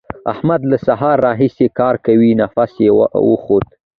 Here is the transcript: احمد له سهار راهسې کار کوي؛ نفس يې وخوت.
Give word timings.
احمد 0.33 0.61
له 0.71 0.77
سهار 0.87 1.17
راهسې 1.27 1.67
کار 1.79 1.95
کوي؛ 2.05 2.31
نفس 2.41 2.71
يې 2.85 2.89
وخوت. 3.29 3.67